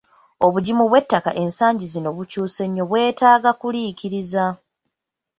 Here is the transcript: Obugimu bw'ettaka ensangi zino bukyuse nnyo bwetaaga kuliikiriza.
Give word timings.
Obugimu 0.45 0.83
bw'ettaka 0.87 1.31
ensangi 1.43 1.85
zino 1.93 2.09
bukyuse 2.17 2.63
nnyo 2.67 2.83
bwetaaga 2.89 3.51
kuliikiriza. 3.59 4.45